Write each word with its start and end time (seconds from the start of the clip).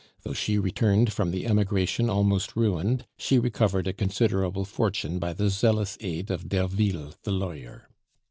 Though 0.23 0.33
she 0.33 0.57
returned 0.57 1.13
from 1.13 1.29
the 1.29 1.45
Emigration 1.45 2.09
almost 2.09 2.55
ruined, 2.55 3.05
she 3.19 3.37
recovered 3.37 3.85
a 3.85 3.93
considerable 3.93 4.65
fortune 4.65 5.19
by 5.19 5.33
the 5.33 5.51
zealous 5.51 5.95
aid 6.01 6.31
of 6.31 6.49
Derville 6.49 7.13
the 7.21 7.31
lawyer. 7.31 7.87